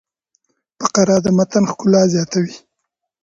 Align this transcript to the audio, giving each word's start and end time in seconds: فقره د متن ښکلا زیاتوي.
فقره 0.81 1.15
د 1.25 1.27
متن 1.37 1.63
ښکلا 1.71 2.01
زیاتوي. 2.13 2.55